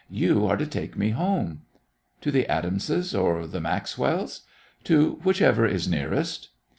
You 0.09 0.47
are 0.47 0.57
to 0.57 0.65
take 0.65 0.97
me 0.97 1.09
home." 1.11 1.61
"To 2.21 2.31
the 2.31 2.49
Adamses 2.49 3.13
or 3.13 3.45
the 3.45 3.61
Maxwells?" 3.61 4.41
"To 4.85 5.19
whichever 5.23 5.67
is 5.67 5.87
nearest." 5.87 6.49